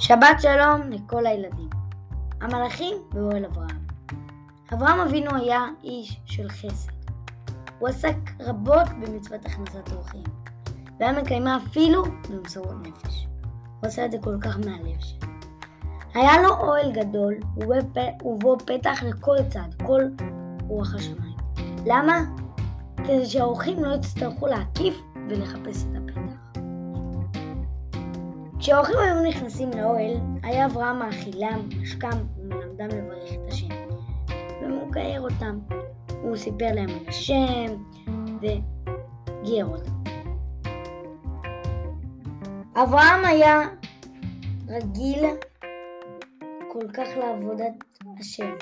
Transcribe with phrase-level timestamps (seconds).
[0.00, 1.70] שבת שלום לכל הילדים.
[2.40, 3.86] המלאכים באוהל אברהם.
[4.72, 6.92] אברהם אבינו היה איש של חסד.
[7.78, 10.22] הוא עסק רבות במצוות הכנסת אורחים,
[11.00, 13.26] והיה מקיימה אפילו במסורות נפש.
[13.80, 15.28] הוא עשה את זה כל כך מהלב שלו.
[16.14, 17.34] היה לו אוהל גדול,
[18.24, 20.02] ובו פתח לכל צד, כל
[20.68, 21.36] רוח השמיים.
[21.86, 22.20] למה?
[22.96, 24.94] כדי שהאורחים לא יצטרכו להקיף
[25.28, 26.27] ולחפש את הפתח.
[28.68, 32.08] כשהאורחים היו נכנסים לאוהל, היה אברהם מאכילם, משכם
[32.38, 33.66] ומלמדם לברך את השם.
[34.62, 35.58] ומגייר אותם.
[36.22, 37.66] הוא סיפר להם על השם
[38.40, 39.92] וגייר אותם.
[42.82, 43.60] אברהם היה
[44.68, 45.24] רגיל
[46.72, 47.84] כל כך לעבודת
[48.20, 48.54] השם.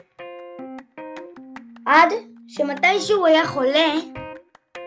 [1.87, 2.09] עד
[2.49, 3.93] שמתישהו היה חולה,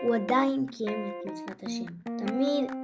[0.02, 2.16] הוא עדיין קיים את מצוות השם.
[2.18, 2.79] תמיד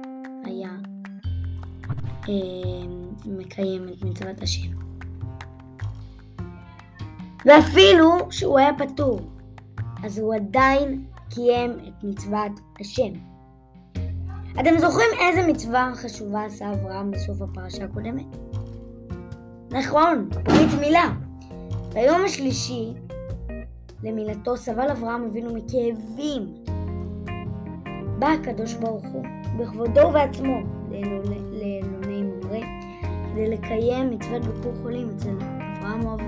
[3.25, 4.69] מקיים את מצוות השם.
[7.45, 9.19] ואפילו שהוא היה פטור,
[10.03, 13.13] אז הוא עדיין קיים את מצוות השם.
[14.59, 18.25] אתם זוכרים איזה מצווה חשובה עשה אברהם בסוף הפרשה הקודמת?
[19.71, 21.13] נכון, ברית מילה.
[21.93, 22.93] ביום השלישי
[24.03, 26.53] למילתו סבל אברהם אבינו מכאבים.
[28.19, 29.25] בא הקדוש ברוך הוא
[29.59, 30.57] בכבודו ובעצמו
[30.91, 32.06] לאלוני ממרא
[33.37, 35.37] כדי לקיים מצוות ביקור חולים אצל
[35.77, 36.23] אברהם אוהבו.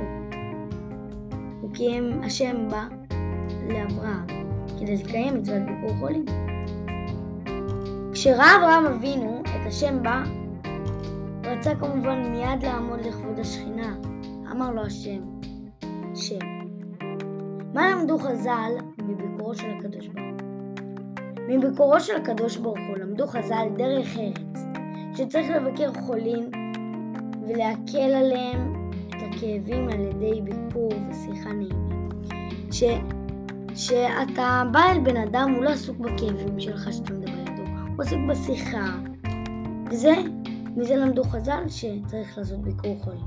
[1.61, 2.87] הוא קיים, השם בא
[3.67, 4.25] לאברהם
[4.79, 6.25] כדי לקיים מצוות ביקור חולים.
[8.13, 10.23] כשראה אברהם אבינו את השם בא,
[11.43, 13.95] רצה כמובן מיד לעמוד לכבוד השכינה.
[14.51, 15.21] אמר לו השם,
[16.15, 16.45] שם.
[17.73, 18.71] מה למדו חז"ל
[19.03, 20.47] מביקורו של הקדוש ברוך הוא?
[21.47, 24.63] מביקורו של הקדוש ברוך הוא למדו חז"ל דרך ארץ,
[25.15, 26.58] שצריך לבקר חולים
[27.49, 32.09] ולהקל עליהם את הכאבים על ידי ביקור ושיחה נעימה.
[32.71, 32.83] ש...
[33.75, 37.61] שאתה בא אל בן אדם, הוא לא עסוק בכאבים שלך שאתה מדבר איתו,
[37.95, 38.85] הוא עסוק בשיחה.
[39.91, 40.13] וזה
[40.75, 43.25] מזה למדו חז"ל שצריך לעשות ביקור חולים.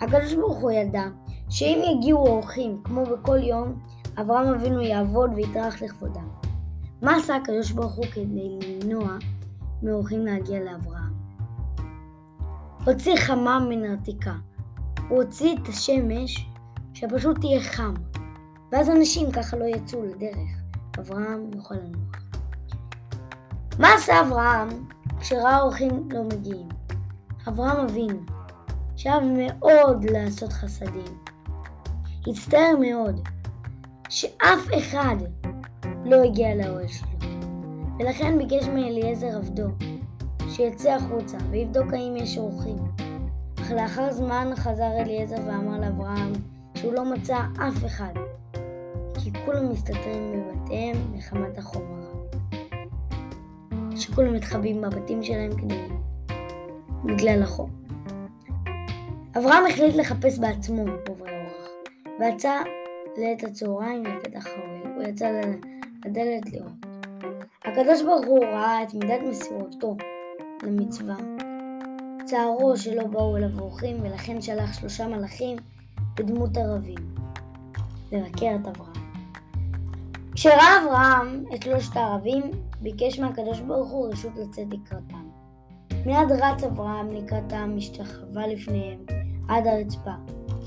[0.00, 1.04] הקדוש ברוך הוא ידע
[1.50, 3.78] שאם יגיעו אורחים כמו בכל יום,
[4.20, 6.28] אברהם אבינו יעבוד ויטרח לכבודם.
[7.02, 9.16] מה עשה הקדוש ברוך הוא כדי למנוע
[9.82, 11.03] מאורחים להגיע לאברהם?
[12.86, 14.34] הוציא חמה מן העתיקה.
[15.08, 16.46] הוא הוציא את השמש
[16.94, 17.94] שפשוט תהיה חם,
[18.72, 20.64] ואז אנשים ככה לא יצאו לדרך.
[20.98, 22.22] אברהם יוכל לנוח.
[23.78, 24.68] מה עשה אברהם
[25.20, 26.68] כשראה אורחים לא מגיעים.
[27.48, 28.18] אברהם אבינו,
[28.96, 31.18] שאהב מאוד לעשות חסדים,
[32.26, 33.28] הצטער מאוד
[34.08, 35.16] שאף אחד
[36.04, 37.08] לא הגיע לאוהל שלו,
[37.98, 39.68] ולכן ביקש מאליעזר עבדו
[40.54, 42.76] שיצא החוצה ויבדוק האם יש אורחים.
[43.60, 46.32] אך לאחר זמן חזר אליעזר ואמר לאברהם
[46.74, 47.36] שהוא לא מצא
[47.68, 48.12] אף אחד,
[49.14, 52.04] כי כולם מסתתרים בבתיהם מחמת החומר.
[53.96, 55.88] שכולם מתחבאים בבתים שלהם כדי...
[57.04, 57.70] בגלל החום.
[59.38, 61.68] אברהם החליט לחפש בעצמו עוברי אורח,
[62.20, 62.62] ויצא
[63.16, 64.94] לעת הצהריים לפתח האוהל.
[64.94, 65.40] הוא יצא
[66.04, 66.86] לדלת לראות.
[67.64, 69.96] הקדוש ברוך הוא ראה את מידת מסירותו
[70.64, 71.16] למצווה,
[72.24, 75.56] צערו שלא באו אליו אורחים, ולכן שלח שלושה מלאכים
[76.16, 77.14] בדמות ערבים
[78.12, 79.04] לבקר את אברהם.
[80.34, 82.42] כשראה אברהם את שלושת הערבים,
[82.80, 85.28] ביקש מהקדוש ברוך הוא רשות לצאת לקראתם.
[86.06, 88.98] מיד רץ אברהם לקראתם, השתחווה לפניהם
[89.48, 90.10] עד הרצפה,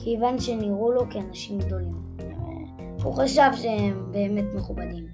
[0.04, 2.08] כיוון שנראו לו כאנשים גדולים.
[3.04, 5.08] הוא חשב שהם באמת מכובדים.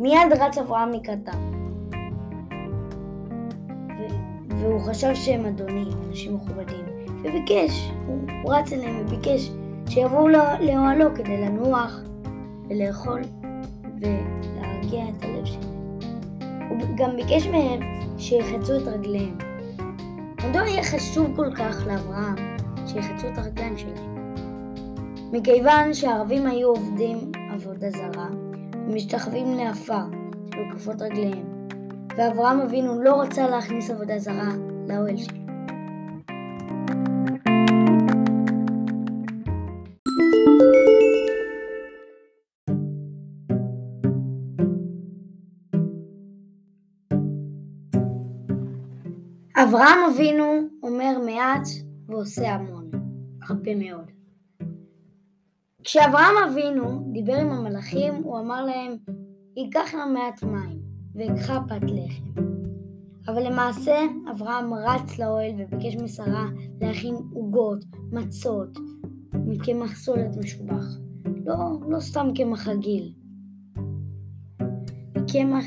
[0.00, 1.53] מיד רץ אברהם לקראתם,
[4.64, 6.84] והוא חשב שהם אדונים, אנשים מכובדים,
[7.20, 9.50] וביקש, הוא רץ אליהם וביקש
[9.88, 10.28] שיבואו
[10.60, 12.00] לאוהלו כדי לנוח
[12.68, 13.20] ולאכול
[14.00, 15.98] ולהרגיע את הלב שלהם.
[16.68, 17.80] הוא גם ביקש מהם
[18.18, 19.38] שיחצו את רגליהם.
[20.48, 22.56] מדוע היה חשוב כל כך לאברהם
[22.86, 24.34] שיחצו את הרגליים שלהם?
[25.32, 28.28] מכיוון שהערבים היו עובדים עבודה זרה
[28.88, 30.04] ומשתחווים לעפר
[30.48, 31.53] בכפות רגליהם,
[32.16, 34.52] ואברהם אבינו לא רצה להכניס עבודה זרה
[34.88, 35.44] לאוהל שלו.
[49.62, 50.44] אברהם אבינו
[50.82, 51.68] אומר מעט
[52.08, 52.90] ועושה המון,
[53.48, 54.10] הרבה מאוד.
[55.84, 58.96] כשאברהם אבינו דיבר עם המלאכים, הוא אמר להם,
[59.56, 60.83] ייקח לה מעט מים,
[61.14, 62.54] ואקחה פת לחם.
[63.28, 63.96] אבל למעשה
[64.30, 66.46] אברהם רץ לאוהל וביקש משרה
[66.80, 68.78] להכין עוגות, מצות,
[69.32, 70.84] מקמח סולת משובח.
[71.44, 71.56] לא,
[71.88, 73.12] לא סתם קמח רגיל.
[75.32, 75.64] קמח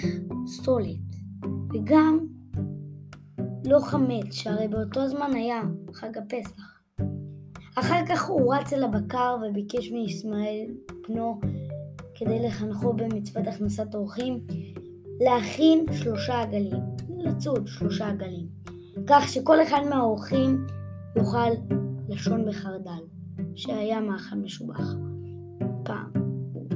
[0.48, 0.98] סולת.
[1.74, 2.28] וגם
[3.66, 5.62] לא חמץ, שהרי באותו זמן היה
[5.94, 6.78] חג הפסח.
[7.76, 10.72] אחר כך הוא רץ אל הבקר וביקש מישמעאל
[11.10, 11.40] בנו,
[12.16, 14.40] כדי לחנכו במצוות הכנסת אורחים,
[15.20, 16.84] להכין שלושה עגלים,
[17.18, 18.48] לצוד שלושה עגלים,
[19.08, 20.68] כך שכל אחד מהאורחים
[21.16, 21.50] יאכל
[22.10, 23.04] לשון בחרדל,
[23.56, 24.84] שהיה מאכל משובח.
[25.84, 26.12] פעם,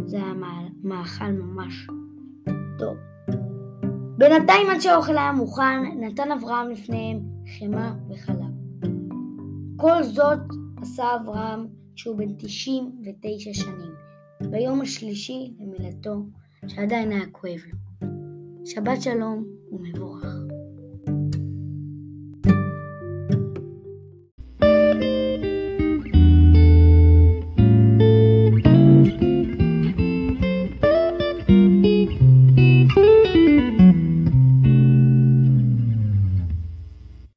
[0.06, 0.34] זה היה
[0.84, 1.88] מאכל ממש
[2.80, 2.98] טוב.
[4.18, 7.20] בינתיים עד שהאוכל היה מוכן, נתן אברהם לפניהם
[7.60, 8.52] חמאה וחלב.
[9.78, 10.40] כל זאת
[10.82, 13.92] עשה אברהם כשהוא בן 99 שנים,
[14.52, 16.26] ביום השלישי למילתו,
[16.68, 17.91] שעדיין היה כואב לו.
[18.66, 20.51] שבת שלום ומבורך.